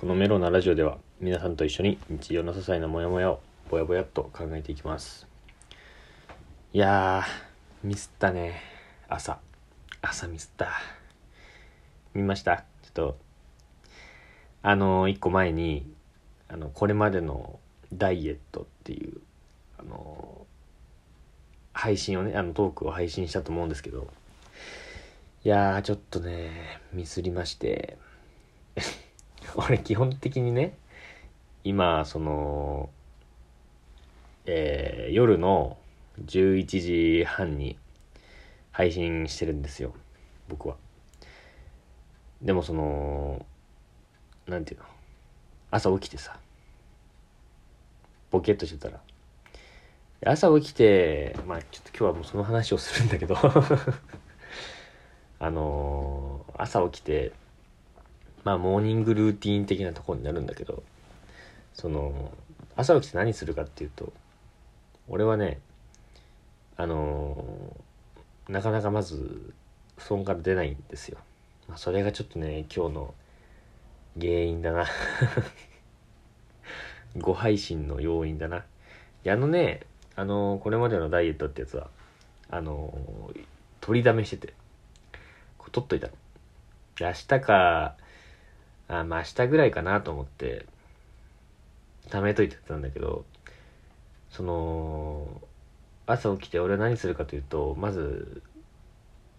[0.00, 5.26] このメロなラジオでは皆さんと一緒に日常の些細なモヤモヤをぼやぼやっと考えていきます。
[6.72, 8.62] いやーミスったね。
[9.10, 9.38] 朝。
[10.00, 10.70] 朝ミスった。
[12.14, 12.56] 見ました？
[12.56, 13.18] ちょっと
[14.62, 15.86] あの一個前に
[16.48, 17.60] あのこれまでの
[17.92, 19.20] ダイエットっていう
[19.78, 20.46] あの
[21.74, 24.08] 配信をねあのトークを配信したと思うんですけど。
[25.44, 27.98] いやーちょっとねミスりまして。
[29.56, 30.76] 俺基本的にね
[31.64, 32.90] 今その
[34.46, 35.76] えー、夜の
[36.24, 37.78] 11時半に
[38.72, 39.92] 配信してるんですよ
[40.48, 40.76] 僕は。
[42.42, 43.44] でもその
[44.46, 44.86] なんていうの
[45.70, 46.38] 朝起きてさ
[48.30, 49.00] ボケっとしてたら。
[50.26, 53.36] 朝起きてまあちょっと今日はもうその話をするんだけど。
[55.42, 57.32] あのー、朝起きて
[58.44, 60.82] まあモーニングルーティン的なとこになるんだけど
[61.74, 62.32] その
[62.76, 64.12] 朝起きて何するかっていうと
[65.08, 65.60] 俺はね
[66.76, 69.52] あのー、なかなかまず
[69.98, 71.18] 布団から出ないんですよ、
[71.68, 73.14] まあ、それがちょっとね今日の
[74.18, 74.86] 原因だな。
[77.18, 78.64] ご配信の要因だな。
[79.26, 79.82] あのね
[80.16, 81.88] あのー、これまでのダイエットってやつは
[82.50, 83.44] あのー、
[83.80, 84.54] 取りだめしてて
[85.58, 86.12] こう取っといたの。
[86.98, 87.96] 明日か
[88.90, 90.66] あまあ明日ぐらいかなと思って
[92.08, 93.24] 貯めといてたんだけど
[94.30, 95.40] その
[96.06, 98.42] 朝起きて俺は何するかというとまず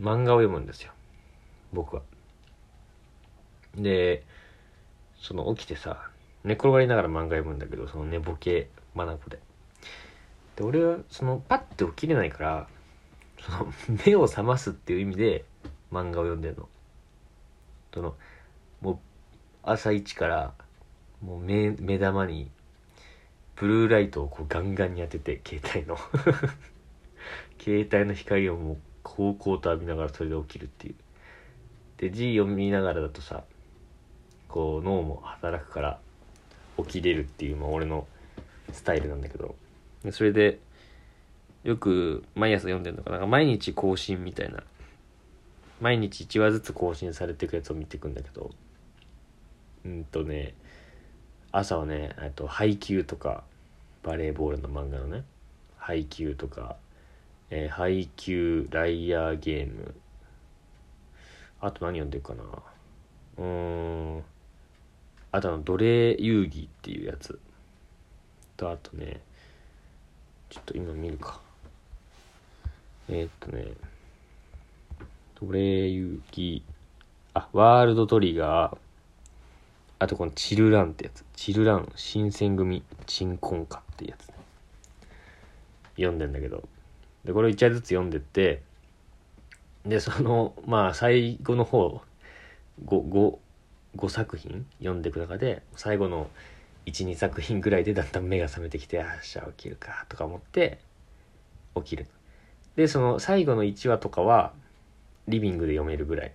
[0.00, 0.92] 漫画を読むんですよ。
[1.72, 2.02] 僕は。
[3.76, 4.24] で
[5.18, 6.08] その起きてさ
[6.44, 9.38] 寝転がりながら漫画読むんだけどその寝ぼけまなこで。
[10.56, 12.68] で俺はそのパッて起きれないから
[13.40, 13.72] その
[14.06, 15.44] 目を覚ますっていう意味で
[15.92, 16.68] 漫画を読んでんの。
[17.92, 18.14] その
[18.80, 18.98] もう
[19.62, 20.54] 朝一から
[21.22, 22.50] もう目目玉に
[23.56, 25.98] ブルーライトをこうガンガンに当てて携帯の。
[27.62, 30.94] 携帯の光をもうこうこうと浴びながらそれで起きるっていう。
[31.98, 33.44] で字読みながらだとさ
[34.48, 36.00] こう脳も働くから
[36.78, 38.06] 起きれるっていう、まあ、俺の
[38.72, 39.54] スタイルなんだけど。
[40.10, 40.58] それで
[41.62, 43.26] よく毎朝読んでるのかな。
[43.26, 44.62] 毎日更新みたいな。
[45.82, 48.50] 毎日1話ずつ更新されていくやつを見ていくんだけど。
[49.84, 50.54] うんとね
[51.52, 53.44] 朝はねと配球とか
[54.02, 55.24] バレーボールの漫画のね
[55.76, 56.76] 配球とか、
[57.50, 59.94] えー、配球ライアーゲーム。
[61.60, 62.44] あと何読んでるかな。
[63.38, 64.24] うーん。
[65.32, 67.38] あとあの奴隷遊戯っていうやつ。
[68.56, 69.20] とあとね
[70.48, 71.40] ちょっと今見るか。
[73.08, 73.72] えー、っとね
[75.40, 76.62] 奴隷遊戯。
[77.34, 78.89] あワールドトリガー。
[80.00, 81.24] あとこのチルランってやつ。
[81.36, 84.34] チルラン新選組鎮魂歌ってやつ、ね、
[85.96, 86.64] 読んでんだけど。
[87.24, 88.62] で、これ一話ずつ読んでって、
[89.84, 92.00] で、その、まあ最後の方、
[92.86, 93.38] 5、5、
[93.96, 94.66] 5作品？
[94.78, 96.30] 読んでいく中で、最後の
[96.86, 100.78] 1、2作品ぐらいでだんだん目が覚めてきて、ああ、しゃ起きるか、とか思って、
[101.76, 102.06] 起きる。
[102.74, 104.54] で、その最後の1話とかは、
[105.28, 106.32] リビングで読めるぐらい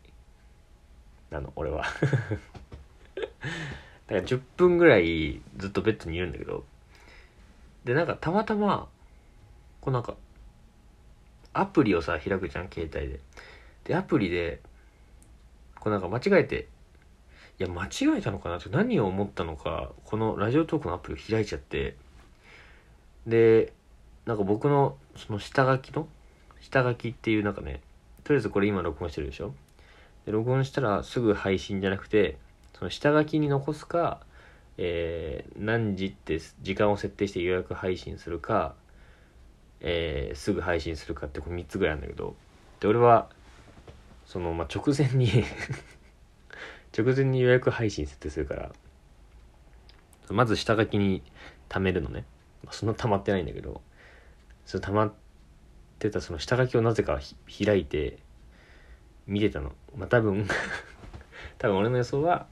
[1.32, 1.86] なの、俺は
[4.08, 6.64] だから10分ぐらいずっとベッドにいるんだけど、
[7.84, 8.88] で、なんかたまたま、
[9.82, 10.16] こうなんか、
[11.54, 13.20] アプリをさ、開くじゃん、携帯で。
[13.86, 14.60] で、アプリで、
[15.80, 16.68] こうなんか間違えて、
[17.60, 18.58] いや、間違えたのかな？
[18.58, 21.96] って何を思ったのか、このラジオトークのアプリを開いちゃって、
[23.26, 23.72] で、
[24.26, 26.08] なんか僕のその下書きの、
[26.60, 27.82] 下書きっていうなんかね、
[28.24, 29.54] とりあえずこれ今録音してるでしょ？
[30.26, 32.38] で、録音したらすぐ配信じゃなくて、
[32.78, 34.20] その下書きに残すか、
[34.78, 38.76] えー、何時って時間を設定して予約配信するか、
[39.80, 42.36] えー、すぐ配信するかってこれ3つぐらいあるんだけど
[42.82, 43.30] で俺は
[44.26, 45.46] その、まあ、直前に
[46.98, 48.72] 直前に予約配信設定するから
[50.30, 51.24] まず下書きに
[51.70, 52.26] 貯めるのね、
[52.72, 53.82] そんな溜まってないんだけど
[54.66, 55.14] その溜まっ
[56.00, 57.20] てたその下書きをなぜか
[57.66, 58.18] 開いて
[59.28, 59.72] 見てたの。
[59.96, 60.48] まあ多分
[61.58, 62.48] 多分俺の予想は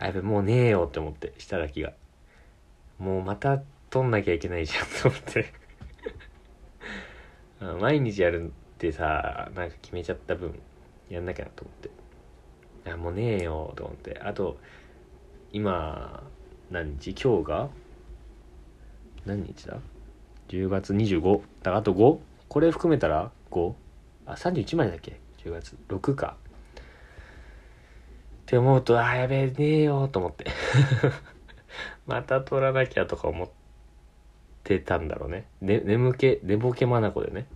[0.00, 1.92] あ、やべ、もうねえよって思って、下書きが。
[2.98, 5.52] もうまた撮んなきゃいけないじゃんと思って
[7.80, 10.58] 毎日やるってさ、なんか決めちゃった分、
[11.10, 11.74] やんなきゃなと思っ
[12.84, 12.90] て。
[12.90, 14.18] あ、もうねえよと思って。
[14.22, 14.58] あと、
[15.52, 16.22] 今、
[16.70, 17.10] 何日？
[17.10, 17.68] 今日が？
[19.26, 19.78] 何日だ
[20.48, 21.42] ?10 月25。
[21.62, 22.18] だあと 5?
[22.48, 23.74] これ含めたら 5?
[24.24, 25.76] あ、31までだっけ ?10 月。
[25.88, 26.36] 6か。
[28.50, 30.44] って思うと、ああ、やべえ、ねえよと思って。
[32.08, 33.48] また取らなきゃとか思っ
[34.64, 35.46] てたんだろうね。
[35.60, 37.46] ね、眠気、寝ぼけまなこでね。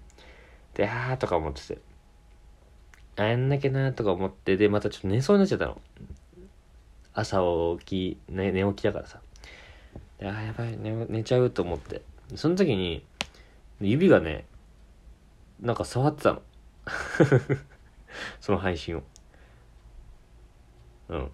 [0.75, 1.79] で、あーとか思ってて。
[3.17, 5.83] あやんなきゃなとか思って、で、またちょっと寝そうになっちゃったの。
[7.13, 7.41] 朝
[7.81, 9.21] 起き、ね、寝起きだからさ。
[10.21, 12.03] で、あーやばい、寝、寝ちゃうと思って。
[12.37, 13.05] その時に、
[13.81, 14.47] 指がね、
[15.61, 16.43] なんか触ってたの。
[18.39, 19.03] その配信を。
[21.15, 21.31] うん。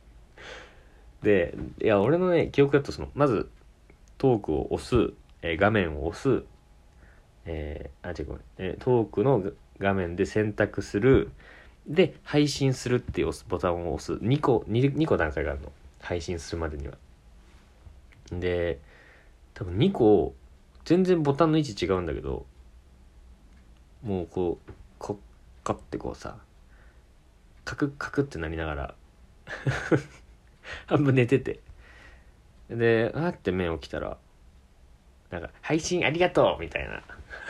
[1.22, 3.50] で、いや、俺のね、記憶だとその、まず、
[4.18, 5.12] トークを押す、
[5.42, 6.44] えー、画面を押す、
[7.44, 9.42] えー、あ、違うごめん、えー、トークの
[9.78, 11.30] 画面で選択する、
[11.86, 14.12] で、配信するっていうボタンを押す。
[14.22, 15.72] 2個、2, 2個段階があるの。
[16.00, 16.94] 配信するまでには。
[18.30, 18.78] で、
[19.54, 20.34] 多分2個、
[20.84, 22.46] 全然ボタンの位置違うんだけど、
[24.02, 26.38] もうこう、こっかってこうさ、
[27.72, 28.94] カクカクってなりながら
[30.86, 31.60] 半分寝てて。
[32.68, 34.18] で、あって目起きたら、
[35.30, 37.02] なんか、配信ありがとうみたいな。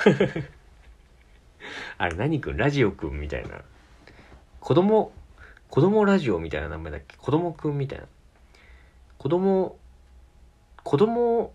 [1.99, 3.63] あれ何くんラジオくんみたいな。
[4.61, 5.13] 子供、
[5.69, 7.17] 子供ラジオみたいな名前だっけ？
[7.17, 8.07] 子供くんみたいな。
[9.19, 9.77] 子供、
[10.85, 11.53] 子供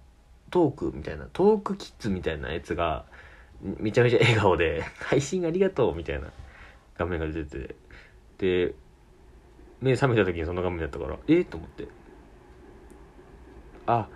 [0.50, 3.06] トークみたいな、トークキッズみたいなやつが、
[3.62, 6.32] めちゃめちゃ笑顔で、 配信ありがとうみたいな
[6.98, 7.76] 画面が出てて、
[8.38, 8.74] で、
[9.82, 11.88] 目覚めた時にその画面だったから、えっと思って。
[13.86, 14.08] あ、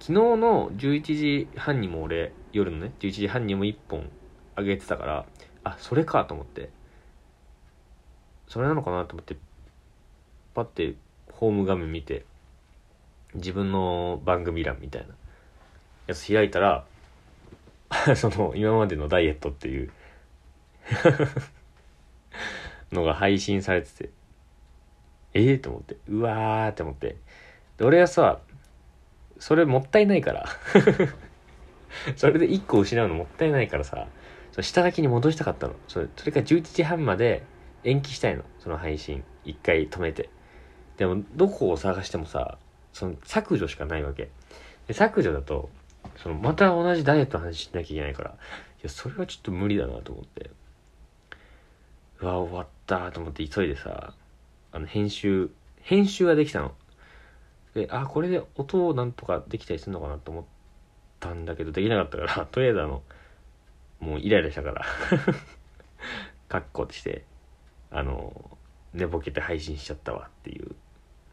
[0.00, 4.10] 昨日の11時半にも俺、夜のね、11時半にも1本
[4.56, 5.26] あげてたから、
[5.64, 6.70] あ、それかと思って。
[8.48, 9.36] それなのかなと思って、
[10.54, 10.94] パッて
[11.30, 12.24] ホーム画面見て、
[13.34, 15.14] 自分の番組欄みたいな
[16.06, 16.84] やつ開いたら、
[18.16, 19.90] その今までのダイエットっていう
[22.92, 24.10] のが配信されてて、
[25.34, 26.68] ええー、と思って、うわー？
[26.70, 27.16] って思って。
[27.78, 28.40] で、俺はさ、
[29.38, 30.46] それもったいないから
[32.14, 34.06] それで1個失うのもったいないからさ、
[34.52, 35.74] その下書きに戻したかったの。
[35.88, 37.42] それそれから11時半まで
[37.84, 38.44] 延期したいの。
[38.58, 39.24] その配信。
[39.44, 40.30] 一回止めて。
[40.96, 42.58] でも、どこを探してもさ、
[42.92, 44.28] その削除しかないわけ。
[44.86, 45.70] で削除だと、
[46.16, 48.34] そのまた同じダイエットの話しなきゃいけないから、い
[48.82, 50.50] や、それはちょっと無理だなと思って。
[52.22, 54.14] うわ、終わったと思って急いでさ、
[54.70, 56.72] あの、編集、編集ができたの。
[57.74, 60.44] で、あ、これで音をなんとかできたりするのかなと思っ
[61.18, 63.02] たんだけど、できなかったから、 とりあえずあの、
[63.98, 64.84] もうイライラしたから
[66.48, 67.24] カッコして、
[67.90, 68.56] あの、
[68.94, 70.74] 寝ぼけて配信しちゃったわっていう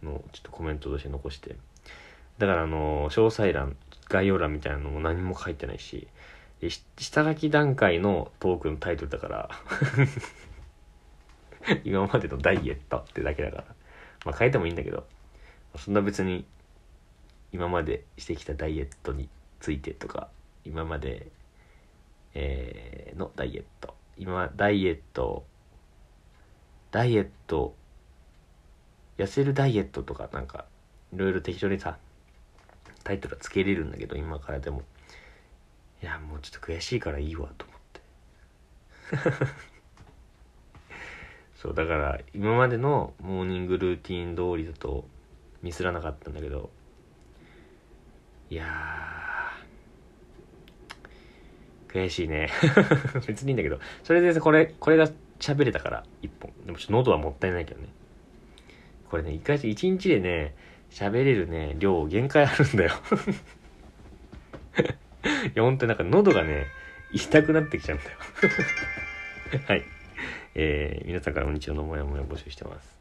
[0.03, 1.56] のをちょっとコメントとして残して。
[2.39, 3.75] だからあの、詳細欄、
[4.07, 6.07] 概要欄みたいなのも何も書いてないし、
[6.97, 9.50] 下書き段階のトークのタイトルだから
[11.83, 13.66] 今までのダイエットってだけだから。
[14.25, 15.07] まあ変えてもいいんだけど、
[15.77, 16.45] そんな別に
[17.51, 19.30] 今までしてきたダイエットに
[19.60, 20.30] ついてとか、
[20.66, 21.27] 今まで、
[22.33, 23.95] えー、のダイエット。
[24.18, 25.45] 今、ダイエット、
[26.92, 27.75] ダイエット、
[29.18, 30.66] 痩せるダイエットとかなんか、
[31.13, 31.98] いろいろ適当にさ、
[33.04, 34.83] タイトルはつけれるんだけど、今からでも。
[36.01, 38.01] いや、もうちょっと悔しいからいいわ、と思って。
[41.61, 45.04] そう、だから今までのモーニングルーティン通りだと
[45.61, 46.69] ミスらなかったんだけど、
[48.49, 48.66] いや、
[51.89, 52.49] 悔しいね。
[53.28, 55.09] 別にいいんだけど、それでこれ、これが
[55.42, 56.54] 喋れたから、一本。
[56.66, 57.89] でもちょっと喉はもったいないけどね。
[59.09, 60.56] これね、一回、一日でね、
[60.89, 62.94] 喋れるね、量限界あるんだよ。
[65.45, 66.68] いや、ほんとなんか喉がね、
[67.11, 68.18] 痛くなってきちゃうんだよ。
[69.68, 69.98] はい。
[70.61, 72.98] えー、皆さんからの日常のモヤモヤ募集してます。